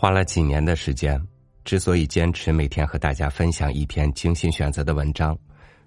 [0.00, 1.20] 花了几年的时间，
[1.64, 5.36] 之所以坚持每天和大家分享一篇精心选择的文章，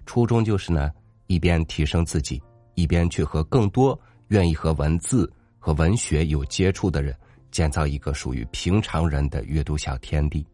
[0.04, 0.92] 初衷就是呢，
[1.28, 2.38] 一边提升自己，
[2.74, 3.98] 一边去和更多
[4.28, 7.16] 愿意和文字和文学有接触的人，
[7.50, 10.46] 建造一个属于平常人的阅读小天地。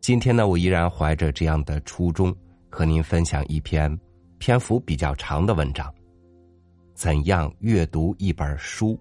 [0.00, 2.34] 今天呢，我依然怀着这样的初衷，
[2.70, 3.94] 和您分享一篇
[4.38, 5.94] 篇幅比较长的文章。
[6.94, 8.98] 怎样阅读一本书？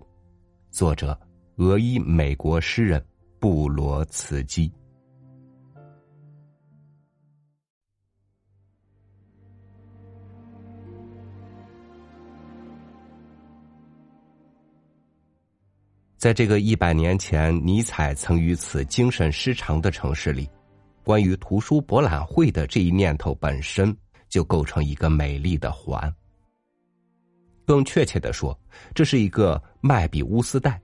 [0.69, 1.17] 作者：
[1.55, 3.01] 俄裔美国诗人
[3.39, 4.71] 布罗茨基。
[16.17, 20.49] 在这个一百年前尼采曾于此精神失常的城市里。
[21.03, 23.95] 关于图书博览会的这一念头本身
[24.27, 26.13] 就构成一个美丽的环。
[27.65, 28.59] 更确切的说，
[28.93, 30.81] 这是一个麦比乌斯带。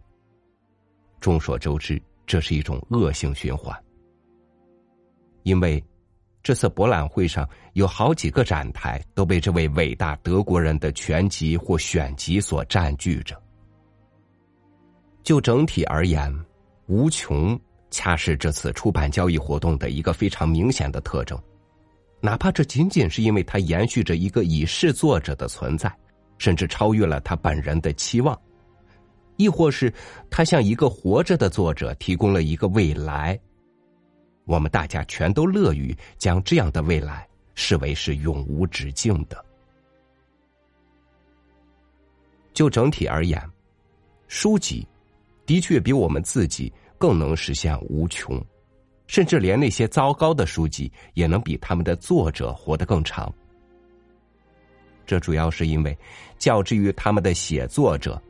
[1.19, 3.77] 众所周知，这是一种恶性循环。
[5.43, 5.83] 因为
[6.41, 13.41] 这次博览会上有好几个展台都被这位伟大德国人的全集或选集所占据着。
[15.23, 16.33] 就整体而言，
[16.87, 17.59] 无穷。
[17.95, 21.39] 恰是这次出版交易活动的一个非常明显的特征，
[22.19, 25.95] 哪怕这仅仅是因为它延续着一个已逝作者的存在，
[26.39, 28.35] 甚至超越了他本人的期望，
[29.37, 29.93] 亦或是
[30.29, 33.39] 他向一个活着的作者提供了一个未来，
[34.45, 39.43] 我们大家全都乐于将这样的未来视为是永无止境的。
[42.53, 43.41] 就整体而言，
[44.27, 44.87] 书籍
[45.45, 46.71] 的确比我们自己。
[46.95, 48.41] 更能实现无穷，
[49.07, 53.29] 甚至连那些糟糕的书籍也能比他们的作者活得更长。
[55.05, 55.97] 这主要是因为，
[56.37, 58.21] 较之于他们的写作者，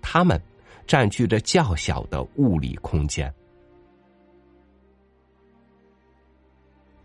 [0.00, 0.40] 他们
[0.90, 3.32] 占据着较小的物理空间。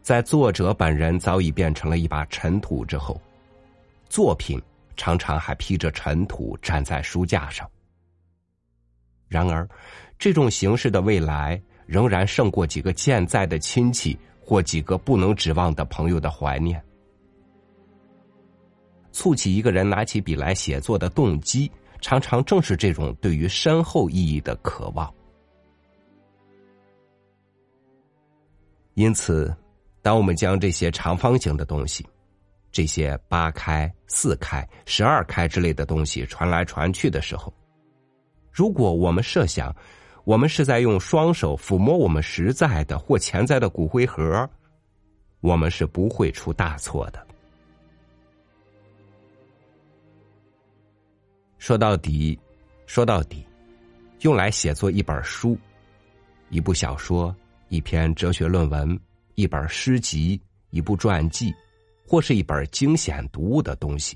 [0.02, 3.22] 在作者本人早已变成了一把尘土之后，
[4.10, 4.60] 作品
[4.98, 7.70] 常常还披着尘土站在书架上。
[9.28, 9.70] 然而，
[10.18, 16.84] 这种形式的未来仍然胜过几个健在的亲戚或几个不能指望的朋友的怀念。
[19.12, 21.72] 促起一个人拿起笔来写作的动机，
[22.06, 25.12] 常常正是这种对于深厚意义的渴望。
[28.94, 29.52] 因此，
[30.04, 32.06] 当我们将这些长方形的东西，
[32.72, 37.52] 这些八开、四开、十二开之类的东西传来传去的时候，
[38.52, 39.76] 如果我们设想，
[40.26, 44.48] 我们是在用双手抚摸我们实在的或潜在的骨灰盒，
[45.42, 47.26] 我们是不会出大错的。
[51.66, 52.40] 说到底，
[52.86, 53.44] 说到底，
[54.20, 55.58] 用来写作一本书、
[56.52, 57.36] 一部小说、
[57.70, 59.00] 一篇哲学论文、
[59.34, 60.40] 一本诗集、
[60.70, 61.52] 一部传记，
[62.08, 64.16] 或是一本惊险读物的东西，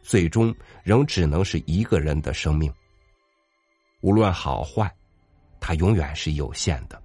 [0.00, 2.72] 最终仍只能是一个人的生命。
[4.00, 4.90] 无论好坏，
[5.60, 6.98] 它永远是有限的。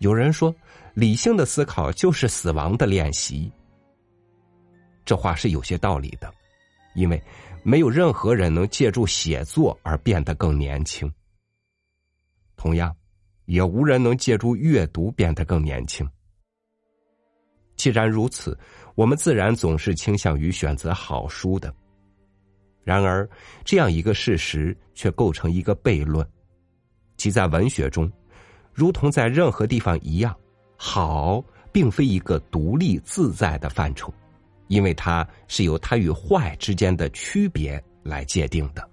[0.00, 0.54] 有人说，
[0.92, 3.50] 理性的思考就是死亡的练习。
[5.06, 6.30] 这话是有些道理的，
[6.94, 7.22] 因为
[7.62, 11.12] 没有任何人能借助写作而变得更年轻。
[12.56, 12.94] 同样，
[13.46, 16.08] 也无人能借助阅读变得更年轻。
[17.76, 18.58] 既然如此，
[18.94, 21.74] 我们自然总是倾向于选择好书的。
[22.82, 23.28] 然而，
[23.64, 26.26] 这样一个事实却构成一个悖论，
[27.16, 28.10] 即在文学中，
[28.74, 30.36] 如同在任何地方一样，
[30.76, 31.42] 好
[31.72, 34.12] 并非一个独立自在的范畴，
[34.70, 38.88] 因为它是由它与坏之间的区别来界定的。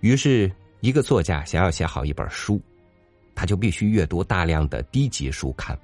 [0.00, 2.62] 于是，一个作家想要写好一本书，
[3.34, 5.76] 他就必须阅读大量的低级书刊，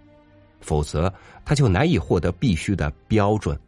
[0.61, 1.13] 否则
[1.45, 3.59] 他就难以获得必须的标准。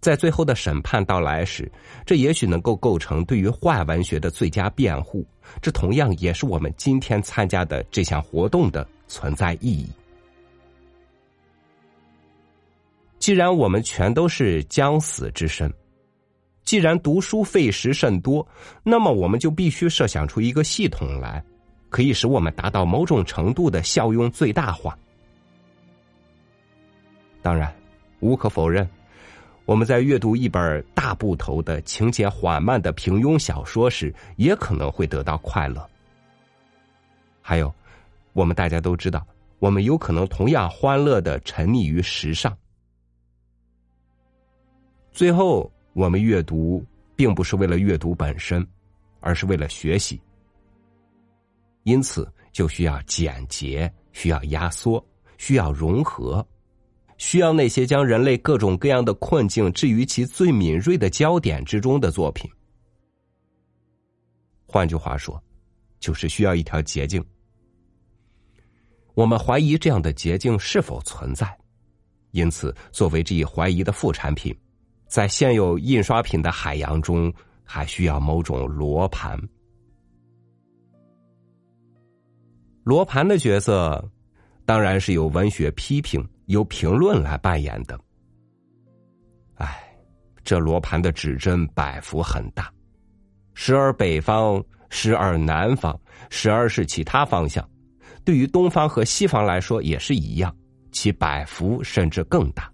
[0.00, 1.68] 在最后的审判到来时，
[2.06, 5.26] 这也许能够构成对于坏文学的最佳辩护。
[5.60, 9.88] 这同样也是我们今天参加的这项活动的存在意义。
[13.24, 15.72] 既然我们全都是将死之身，
[16.62, 18.46] 既然读书费时甚多，
[18.82, 21.42] 那么我们就必须设想出一个系统来，
[21.88, 24.94] 可以使我们达到某种程度的效用最大化。
[27.40, 27.74] 当然，
[28.20, 28.86] 无可否认。
[29.64, 35.82] 我们在阅读一本大部头的情节缓慢的平庸小说时，也可能会得到快乐。
[37.40, 37.74] 还有，
[38.34, 39.26] 我们大家都知道，
[39.60, 42.54] 我们有可能同样欢乐的沉溺于时尚。
[45.14, 46.84] 最后，我们阅读
[47.14, 48.66] 并不是为了阅读本身，
[49.20, 50.20] 而是为了学习。
[51.84, 55.02] 因此，就需要简洁，需要压缩，
[55.38, 56.44] 需要融合，
[57.16, 62.50] 需要那些将人类各种各样的困境置于其最敏锐的焦点之中的作品。
[64.66, 65.40] 换句话说，
[66.00, 67.24] 就是需要一条捷径。
[69.14, 71.56] 我们怀疑这样的捷径是否存在，
[72.32, 74.52] 因此，作为这一怀疑的副产品，
[75.06, 79.40] 在现有印刷品的海洋中，还需要某种罗盘。
[82.82, 84.10] 罗盘的角色，
[84.66, 87.98] 当然是由文学批评、由评论来扮演的。
[89.54, 89.82] 唉，
[90.42, 92.70] 这罗盘的指针摆幅很大，
[93.54, 95.98] 时而北方，时而南方，
[96.28, 97.66] 时而是其他方向。
[98.24, 100.54] 对于东方和西方来说也是一样，
[100.92, 102.70] 其摆幅甚至更大。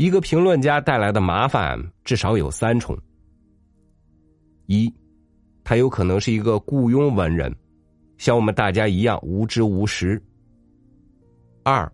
[0.00, 2.96] 一个评论家带来的麻烦至少有三重：
[4.64, 4.90] 一。
[5.62, 7.54] 他有可能是一个雇佣文人，
[8.16, 10.18] 像我们大家一样无知无识。
[11.64, 11.86] 二，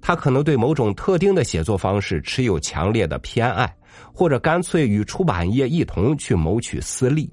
[0.00, 3.70] 他可能对某种特定的写作方式持有强烈的偏爱，
[4.14, 7.30] 或者干脆与出版业一同去谋取私利。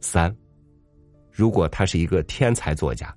[0.00, 0.36] 三，
[1.30, 3.14] 如果他是一个天才作家，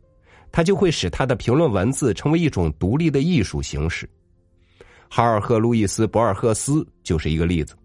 [0.52, 4.08] 他就会使他的评论文字成为一种独立的艺术形式。
[5.10, 7.75] 哈尔赫·路易斯·博尔赫斯就是一个例子。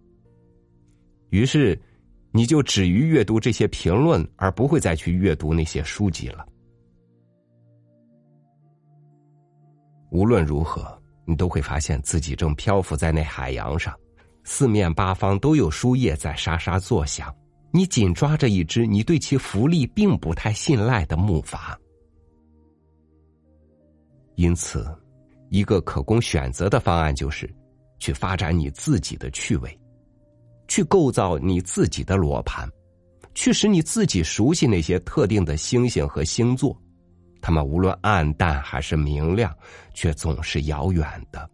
[1.31, 1.81] 于是。
[2.33, 6.47] 你就止于阅读这些评论，而不会再去阅读那些书籍了。
[10.13, 13.93] 无论如何，你都会发现自己正漂浮在那海洋上，
[14.45, 17.35] 四面八方都有书页在沙沙作响。
[17.73, 21.77] 你紧抓着一只你对其浮力并不太信赖的木筏，
[24.37, 24.87] 因此，
[25.51, 27.53] 一个可供选择的方案就是
[27.99, 29.79] 去发展你自己的趣味。
[30.67, 32.71] 去构造你自己的罗盘，
[33.35, 36.81] 去使你自己熟悉那些特定的星星和星座，
[37.43, 39.53] 它们无论暗淡还是明亮，
[39.95, 41.51] 却总是遥远的。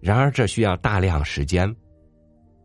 [0.00, 1.70] 然而，这需要大量时间，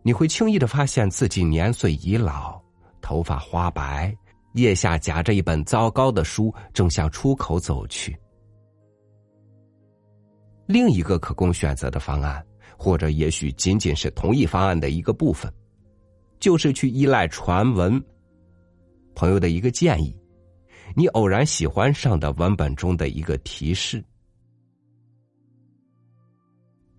[0.01, 2.61] 你会轻易的发现自己年岁已老，
[3.01, 4.15] 头发花白，
[4.53, 8.17] 腋下夹着一本糟糕的书，正向出口走去。
[10.65, 12.45] 另一个可供选择的方案，
[12.77, 15.51] 或者也许仅仅是同一方案的一个部分，
[16.39, 18.03] 就是去依赖传闻、
[19.15, 20.15] 朋友的一个建议，
[20.95, 24.03] 你偶然喜欢上的文本中的一个提示。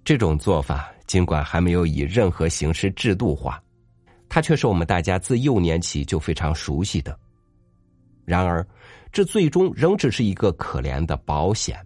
[0.03, 3.63] 这种做法尽管还没有以任何形式制度化，
[4.29, 7.17] 它却是我们大家自幼年起就非常熟悉的。
[8.25, 8.67] 然而，
[9.13, 11.79] 这最终仍只是一个可怜的保险。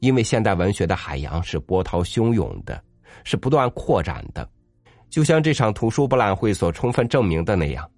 [0.00, 2.82] 因为现代文学的海洋是波涛汹涌的，
[3.24, 4.46] 是不断扩展的，
[5.08, 7.90] 就像这场图书博览会所充分证明的那样，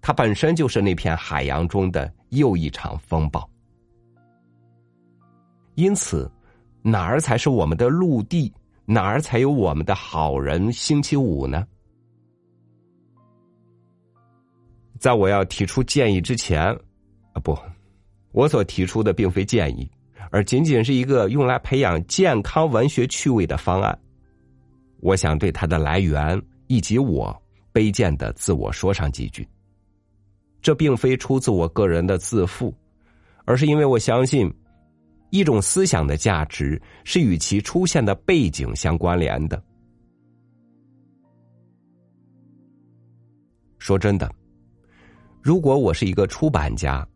[0.00, 3.48] 它本身就是那片海洋中的又一场风暴。
[5.76, 6.30] 因此，
[6.82, 8.52] 哪儿才是我们的陆地？
[8.84, 10.72] 哪儿才有我们的好人？
[10.72, 11.66] 星期五呢？
[14.98, 16.62] 在我要提出建议之前，
[17.32, 17.56] 啊不，
[18.32, 19.90] 我所提出的并非建议。
[20.30, 23.96] 而仅仅是一个用来培养健康文学趣味的方案。
[25.00, 27.34] 我想对它的来源以及我
[27.72, 29.46] 卑贱的自我说上几句。
[30.60, 32.74] 这并非出自我个人的自负，
[33.44, 34.52] 而是因为我相信，
[35.30, 39.62] 一种思想的价值是与其出现的背景相关联的。
[43.78, 44.28] 说真的，
[45.46, 47.06] 如果我是一个出版家。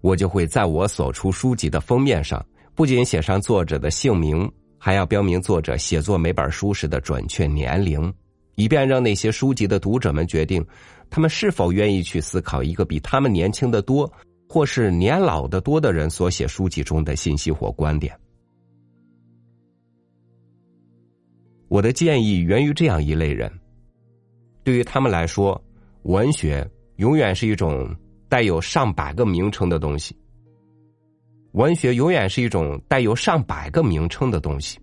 [0.00, 8.14] 我就会在我所出书籍的封面上，不仅写上作者的姓名，还要标明作者写作每本书时的准确年龄，
[8.54, 10.64] 以便让那些书籍的读者们决定，
[11.10, 14.08] 他们是否愿意去思考一个比他们年轻的多，
[14.48, 18.16] 或是年老的多的人所写书籍中的信息或观点。
[21.66, 23.50] 我的建议源于这样一类人，
[24.62, 25.60] 对于他们来说，
[26.02, 27.94] 文学永远是一种。
[28.26, 30.16] 带有上百个名称的东西，
[31.52, 34.76] 文学永远是一种带有上百个名称的东西。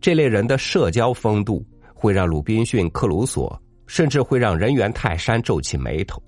[0.00, 1.62] 这类人的社交风度
[1.92, 6.22] 会让鲁滨逊、克鲁索，甚至会让人猿泰山皱起眉头。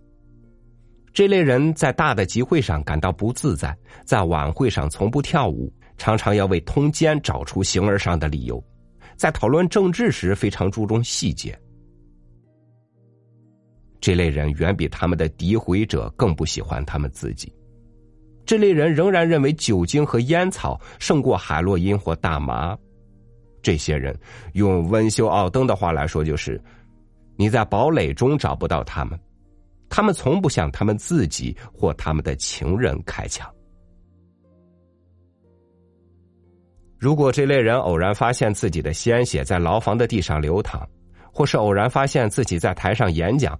[1.14, 8.62] 这类人在大的集会上感到不自在，在晚会上从不跳舞，常常要为通奸找出形而上的理由，
[9.16, 11.58] 在讨论政治时非常注重细节。
[14.02, 17.54] 这类人远比他们的诋毁者更不喜欢他们自己，
[18.44, 22.76] 这类人仍然认为酒精和烟草胜过海洛因或大麻。
[23.62, 24.18] 这些人
[24.54, 26.60] 用温修奥登的话来说，就是
[27.36, 29.16] 你在堡垒中找不到他们，
[29.88, 33.48] 他们从不向他们自己或他们的情人开枪。
[36.98, 40.84] 如果这类人偶然发现自己的鲜血在牢房的地上流淌，
[41.32, 43.56] 或是偶然发现自己在台上演讲，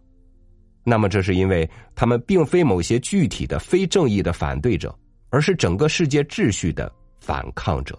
[0.85, 4.97] 那么这是因为他们并非某些具体的非正义的反对者，
[5.31, 7.99] 而是整个世界秩序的反抗者。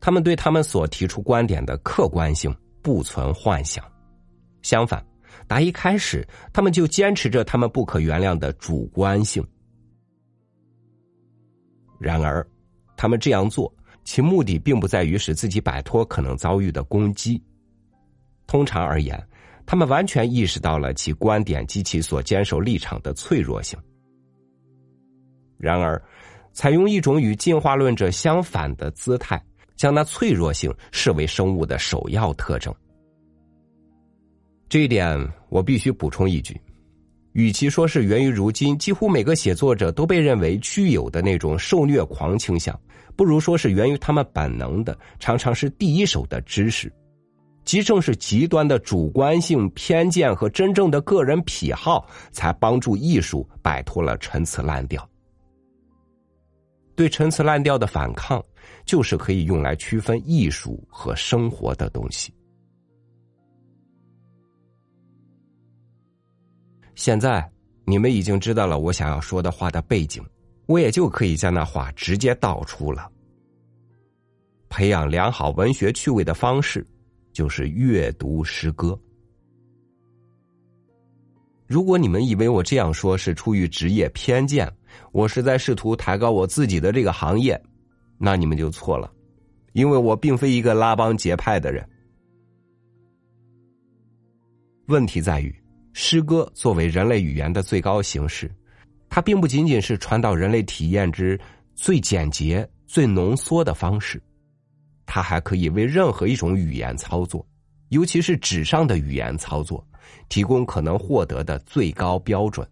[0.00, 3.84] 他们对他们所提出观点的客观性不存幻想，
[4.62, 5.04] 相反，
[5.48, 9.44] 打一开始他们就坚持着他们不可原谅的主观性。
[11.98, 12.46] 然而，
[12.96, 13.72] 他们这样做，
[14.04, 17.42] 其目的并不在于使自己摆脱可能遭遇的攻击。
[18.46, 19.20] 通常而言，
[19.66, 23.78] 他们完全意识到了其观点及其所坚守立场的脆弱性。
[25.58, 26.00] 然而，
[26.52, 29.42] 采用一种与进化论者相反的姿态，
[29.74, 32.72] 将那脆弱性视为生物的首要特征。
[34.68, 36.58] 这一点，我必须补充一句。
[37.32, 42.78] 与其说是源于如今几乎每个写作者都被认为具有的那种受虐狂倾向，
[43.14, 46.90] 不如说是源于他们本能的、常常是第一手的知识，
[47.66, 55.06] 即正是极端的主观性偏见和真正的个人癖好，才帮助艺术摆脱了陈词滥调。
[56.94, 58.42] 对陈词滥调的反抗，
[58.86, 62.32] 就是可以用来区分艺术和生活的东西。
[66.94, 67.46] 现在
[67.84, 70.24] 你们已经知道了我想要说的话的背景，
[70.66, 73.10] 我也就可以将那话直接道出了。
[74.68, 76.86] 培养良好文学趣味的方式，
[77.36, 78.98] 就是阅读诗歌。
[81.66, 84.72] 如果你们以为我这样说是出于职业偏见，
[85.12, 87.62] 我是在试图抬高我自己的这个行业，
[88.16, 89.12] 那你们就错了，
[89.74, 91.86] 因为我并非一个拉帮结派的人。
[94.86, 95.54] 问题在于。
[95.98, 98.50] 诗歌作为人类语言的最高形式，
[99.10, 101.38] 它并不仅仅是传导人类体验之
[101.74, 104.22] 最简洁、最浓缩的方式，
[105.06, 107.46] 它还可以为任何一种语言操作，
[107.88, 109.82] 尤其是纸上的语言操作，
[110.28, 112.68] 提供可能获得的最高标准。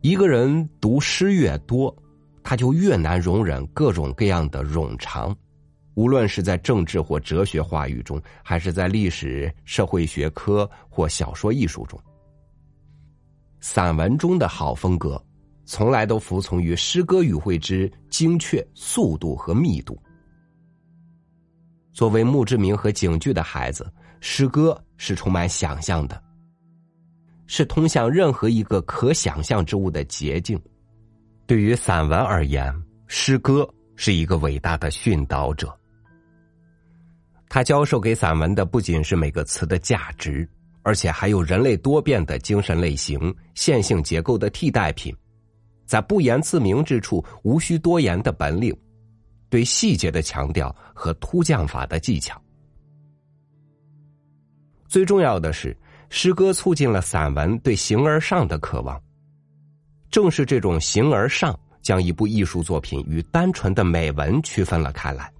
[0.00, 1.94] 一个人读诗越多，
[2.44, 5.36] 他就越难容忍各种各样的冗长。
[5.94, 12.00] 无论是在政治或哲学话语中，还是在历史、社会学科或小说艺术中，
[13.58, 15.20] 散文中的好风格，
[15.68, 20.00] 从来都服从于诗歌语汇之精确、速度和密度。
[21.92, 23.86] 作为墓志铭和警句的孩子，
[24.18, 26.20] 诗歌是充满想象的，
[27.46, 30.58] 是通向任何一个可想象之物的捷径。
[31.46, 32.74] 对于散文而言，
[33.06, 35.70] 诗歌是一个伟大的训导者。
[37.46, 40.48] 他教授给散文的不仅是每个词的价值，
[40.82, 45.14] 而且还有人类多变的精神类型、线性结构的替代品，
[45.88, 48.76] 在不言自明之处无需多言的本领，
[49.48, 52.38] 对细节的强调和突降法的技巧。
[54.86, 55.74] 最重要的是，
[56.10, 59.00] 诗歌促进了散文对形而上的渴望。
[60.10, 65.32] 正是这种形而上，将一部艺术作品与单纯的美文区分了开来。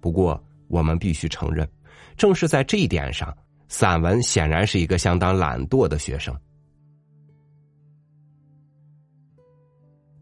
[0.00, 1.68] 不过，我们必须承认，
[2.16, 3.32] 正是在这一点上，
[3.68, 6.36] 散文显然是一个相当懒惰的学生。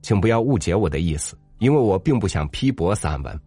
[0.02, 3.40] 请不要误解我的意思，因为我并不想批驳散文。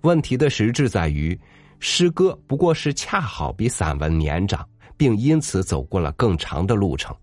[0.00, 1.38] 问题的实质在于，
[1.78, 7.14] 诗歌不过是恰好比散文年长，并因此走过了更长的路程。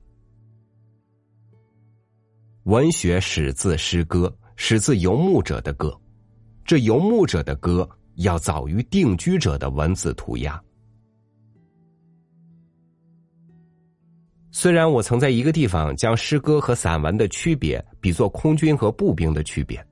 [2.64, 6.00] 文学始自诗歌，始自游牧者的歌，
[6.64, 7.90] 这游牧者的歌。
[8.20, 10.58] 要早于定居者的文字涂鸦。
[14.58, 19.86] 虽然我曾在一个地方将诗歌和散文的区别比作空军和步兵的区别，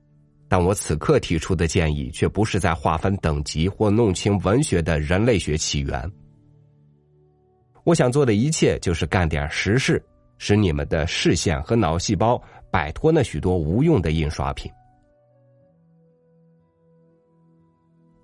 [0.48, 6.10] 但我此刻提出的建议却不是在划分等级或弄清文学的人类学起源。
[7.84, 10.02] 我想做的一切就是干点实事，
[10.38, 14.72] 使你们的视线和脑细胞摆脱那许多无用的印刷品。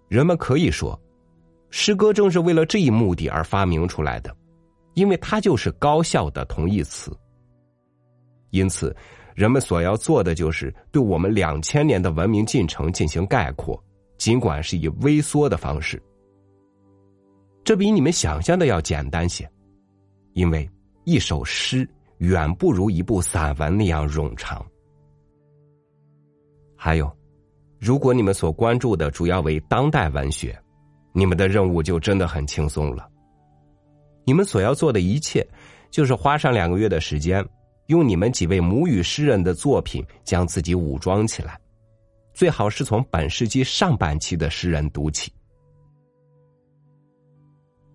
[0.08, 0.98] 人们可以说，
[1.68, 4.34] 诗歌正是为了这一目的而发明出来的，
[5.00, 7.10] 因为它就是高效的同义词。
[8.50, 8.94] 因此，
[9.34, 13.82] 人们所要做的就是对我们两千年的文明进程进行概括，
[14.18, 16.00] 尽管是以微缩的方式。
[17.64, 19.50] 这比你们想象的要简单些，
[20.34, 20.68] 因为
[21.04, 21.88] 一首诗
[22.18, 24.62] 远不如一部散文那样冗长。
[26.76, 27.10] 还有，
[27.78, 30.58] 如果你们所关注的主要为当代文学，
[31.14, 33.09] 你们的任务就真的很轻松了。
[34.30, 35.44] 你们所要做的一切，
[35.90, 37.44] 就是花上两个月的时间，
[37.88, 41.58] 用你们几位母语诗人的作品将自己武装起来，
[42.32, 45.32] 最好是从本世纪上半期的诗人读起。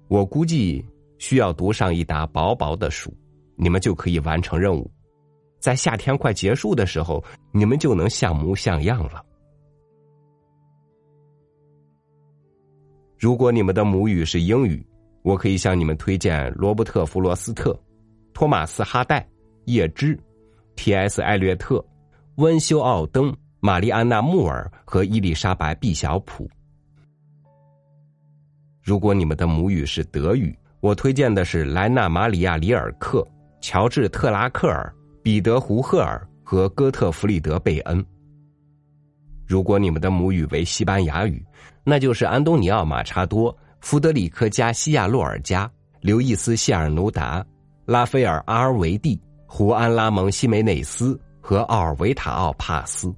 [0.09, 0.85] 我估计
[1.19, 3.15] 需要读上一沓薄薄的书，
[3.55, 4.91] 你们就可以完成任务。
[5.61, 7.23] 在夏天快结束的时候，
[7.53, 9.23] 你们就能像模像样了。
[13.17, 14.85] 如果你们的母语是英语。
[15.25, 17.75] 我可以向你们推荐罗伯特·弗罗斯特、
[18.31, 19.27] 托马斯·哈代、
[19.65, 20.15] 叶芝、
[20.75, 21.19] T.S.
[21.19, 21.83] 艾略特、
[22.35, 26.47] 温修·奥登、玛丽安娜·穆尔和伊丽莎白·毕晓普。
[28.83, 33.27] 如果你们的母语是德语，我推荐的是莱纳·马里亚·里尔克、
[33.61, 38.05] 乔治·特拉克尔、彼得·胡赫尔和哥特弗里德·贝恩。
[39.47, 41.43] 如果你们的母语为西班牙语，
[41.83, 43.57] 那就是安东尼奥·马查多。
[43.85, 47.45] 弗德里克·加西亚·洛尔加、刘易斯·谢尔努达、
[47.85, 53.13] 拉斐尔·阿尔维蒂、胡安·拉蒙·西梅内斯和奥尔维塔奥·帕斯。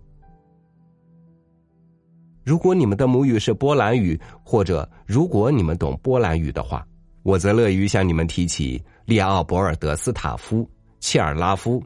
[2.43, 6.85] 如果你们的母语是波兰语，或者如果你们懂波兰语的话，
[7.23, 10.69] 我则乐于向你们提起列奥·博尔德斯塔夫、
[10.99, 11.81] 切尔拉夫、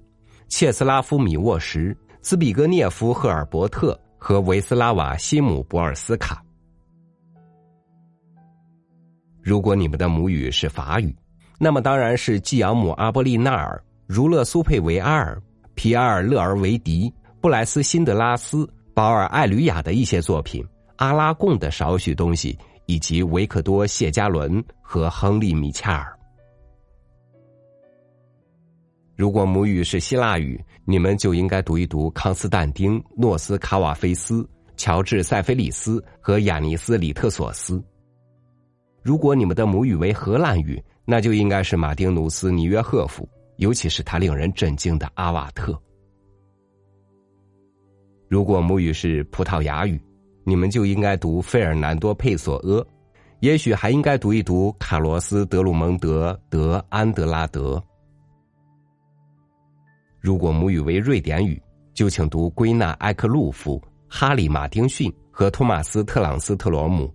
[0.47, 6.43] 切斯拉夫·米沃什、兹比格涅夫·赫尔伯特和维斯拉瓦·西姆博尔斯卡。
[9.41, 11.15] 如果你们的母语是法语，
[11.57, 15.41] 那么当然是季扬姆·阿波利纳尔、儒勒·苏佩维阿尔、
[15.73, 20.63] 皮埃尔·勒尔维迪、布莱斯·辛德拉斯、保尔·艾吕雅的一些作品，
[20.97, 26.15] 阿拉贡的少许东西，以及维克多·谢加伦和亨利·米恰尔。
[29.15, 37.83] 如果母语是希腊语，你们就应该读一读康斯坦丁·诺斯卡瓦菲斯、乔治·塞菲里斯和亚尼斯·里特索斯。
[39.03, 45.71] 如果你们的母语为荷兰语，那就应该是马丁努斯·尼约赫夫，尤其是他令人震惊的《阿瓦特》。
[48.27, 49.99] 如果母语是葡萄牙语，
[50.43, 52.85] 你们就应该读费尔南多·佩索阿，
[53.39, 57.83] 也许还应该读一读卡罗斯·德鲁蒙德·德安德拉德。
[60.19, 61.61] 如果母语为瑞典语，
[61.93, 67.11] 就请读归纳·埃克路夫、哈里·马丁逊和托马斯·特朗斯特罗姆。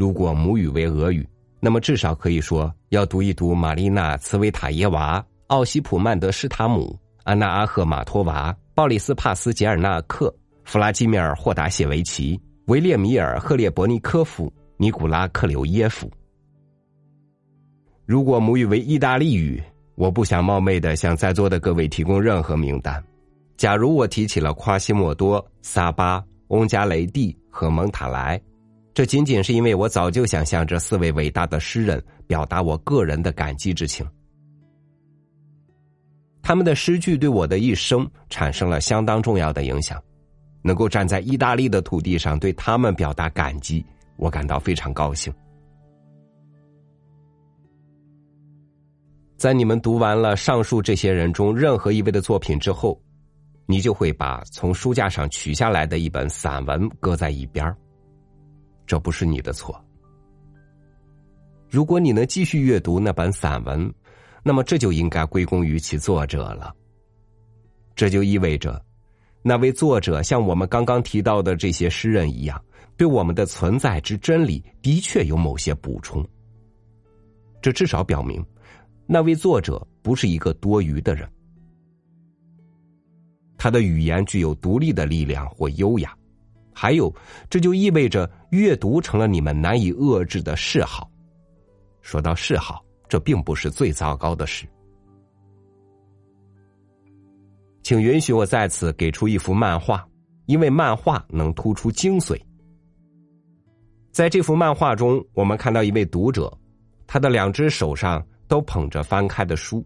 [0.00, 1.28] 如果母语为俄语，
[1.60, 10.34] 那么至少可以说要读一读玛丽娜·茨维塔耶娃、奥西普·曼德施塔姆、安娜·阿赫马托娃、鲍里斯·帕斯杰尔纳克、
[10.64, 16.10] 弗拉基米尔·霍达谢维奇、维列米尔·赫列伯尼科夫、尼古拉·克柳耶夫。
[18.06, 19.62] 如果母语为意大利语，
[19.96, 23.04] 我不想冒昧的向在座的各位提供任何名单。
[23.58, 28.40] 假如我提起了夸西莫多、萨巴、翁加雷蒂和蒙塔莱。
[28.92, 34.06] 这仅仅是因为我早就想向这四位伟大的诗人表达我个人的感激之情。
[36.42, 40.02] 他们的诗句对我的一生产生了相当重要的影响，
[40.62, 43.84] 能够站在意大利的土地上对他们表达感激，
[44.16, 45.32] 我感到非常高兴。
[49.36, 53.00] 在你们读完了上述这些人中任何一位的作品之后，
[53.66, 57.76] 你就会把从书架上取下来的一本散文搁在一边儿。
[58.90, 59.80] 这不是你的错。
[61.68, 63.88] 如果你能继续阅读那本散文，
[64.42, 66.74] 那么这就应该归功于其作者了。
[67.94, 68.84] 这就意味着，
[69.42, 72.60] 那位作者像我们刚刚提到的这些诗人一样，
[72.96, 76.28] 对我们的存在之真理的确有某些补充。
[77.62, 78.44] 这至少表明，
[79.06, 81.30] 那位作者不是一个多余的人，
[83.56, 86.12] 他的语言具有独立的力量或优雅。
[86.72, 87.12] 还有，
[87.48, 91.10] 这就意味着阅读成了你们难以遏制的嗜好。
[92.00, 94.66] 说到嗜好，这并不是最糟糕的事。
[97.82, 100.06] 请允许我在此给出一幅漫画，
[100.46, 102.40] 因为漫画能突出精髓。
[104.12, 106.52] 在这幅漫画中，我们看到一位读者，
[107.06, 109.84] 他的两只手上都捧着翻开的书，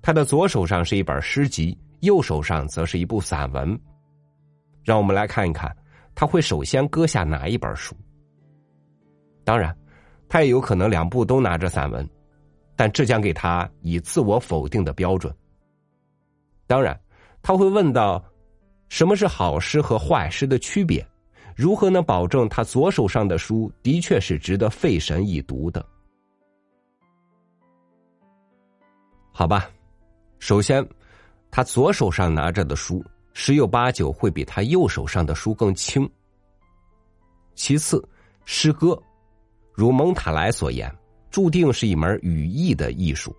[0.00, 3.78] 他的左手上是一本诗集，右手上则是一部散文。
[4.84, 5.74] 让我们来看一看。
[6.22, 7.96] 他会首先搁下哪一本书？
[9.42, 9.76] 当然，
[10.28, 12.08] 他也有可能两部都拿着散文，
[12.76, 15.34] 但这将给他以自我否定的标准。
[16.68, 16.96] 当然，
[17.42, 18.24] 他会问到：
[18.88, 21.04] 什么是好诗和坏诗的区别？
[21.56, 25.84] 如何能保证他左手上的书的确是值得费神一读的？
[29.32, 29.68] 好吧，
[30.38, 30.88] 首先，
[31.50, 36.08] 他左手上拿着的书十有八九会比他右手上的书更轻。
[37.54, 38.06] 其次，
[38.44, 39.00] 诗歌，
[39.72, 40.94] 如蒙塔莱所言，
[41.30, 43.34] 注定是一门语义的艺术，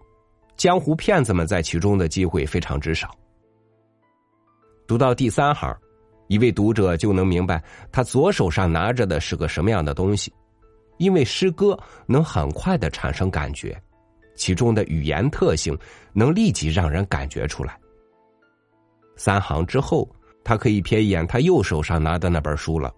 [0.55, 3.15] 江湖骗子们在其中的机会非常之少。
[4.85, 5.75] 读到第三行，
[6.27, 10.33] 一位读者就能明白他左手上拿着的是个什么样的东西，
[10.97, 13.81] 因为诗歌能很快的产生感觉，
[14.35, 15.77] 其中的语言特性
[16.13, 17.79] 能立即让人感觉出来。
[19.15, 20.09] 三行之后，
[20.43, 22.93] 他可以瞥一眼他右手上拿的那本书了。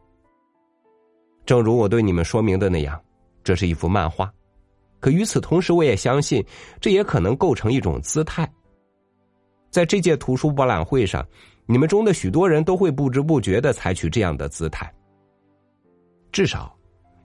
[1.46, 3.00] 正如我对你们说明的那样，
[3.44, 4.32] 这是一幅漫画，
[5.00, 6.44] 可与此同时，我也相信
[6.82, 8.52] 这也可能构成一种姿态。
[9.70, 11.24] 在这届图书博览会上，
[11.66, 14.92] 你们中的许多人都会不知不觉的采取这样的姿态。
[16.32, 16.76] 至少，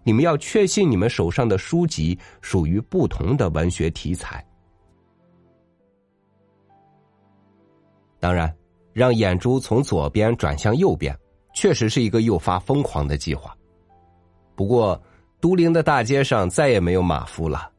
[0.03, 4.45] 你们要确信你们手上的书籍属于不同的文学题材。
[8.19, 8.55] 当然，
[8.93, 11.17] 让眼珠从左边转向右边，
[11.55, 13.57] 确实是一个诱发疯狂的计划。
[14.55, 15.01] 不过，
[15.41, 17.71] 都灵的大街上再也没有马夫了。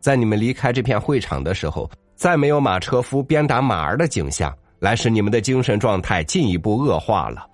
[0.00, 7.46] 在你们离开这片会场的时候，再没有马车夫鞭打马儿的景象，来使你们的精神状态进一步恶化了。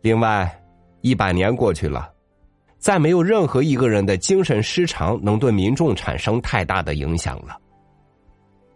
[0.00, 0.50] 另外，
[1.00, 2.10] 一百年过去了，
[2.78, 7.56] 再没有任何一个人的精神失常能对民众产生太大的影响了。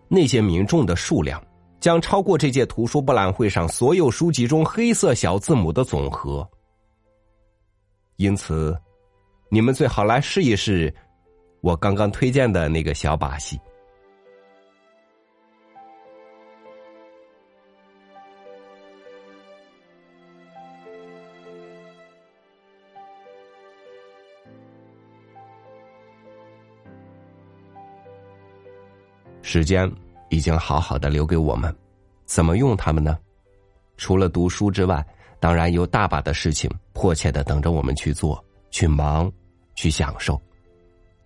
[0.09, 1.43] 那些民众的数量
[1.87, 6.45] 将超过这届图书博览会上所有书籍中黑色小字母的总和。
[8.17, 8.77] 因此，
[9.51, 10.93] 你们最好来试一试
[11.61, 13.57] 我刚刚推荐的那个小把戏。
[29.41, 29.89] 时间
[30.29, 31.75] 已经好好的留给我们，
[32.25, 33.19] 怎么用它们呢？
[33.97, 35.05] 除了读书之外。
[35.39, 39.31] 当然有大把的事情迫切的等着我们去做、去忙、
[39.75, 40.41] 去享受，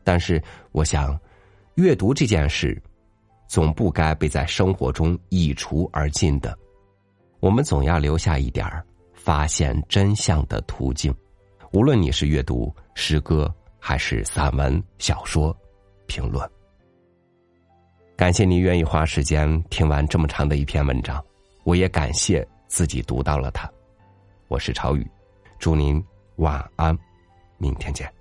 [0.03, 1.19] 但是我想，
[1.77, 2.83] 阅读这件事，
[3.49, 6.59] 总不该被在生活中一除而尽的。
[7.39, 8.67] 我们总要留下一点
[9.15, 11.15] 发现真相的途径，
[11.73, 15.57] 无论你是阅读诗歌还是散文、小说、
[16.09, 16.51] 评论。
[18.21, 21.25] 感谢您愿意花时间听完这么长的一篇文章，
[21.65, 23.67] 我也感谢自己读到了它。
[24.49, 25.11] 我是朝雨，
[25.59, 26.05] 祝您
[26.37, 26.95] 晚安，
[27.57, 28.20] 明天见。